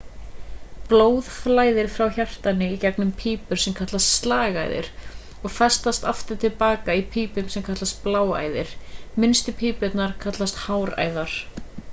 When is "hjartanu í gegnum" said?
2.15-3.11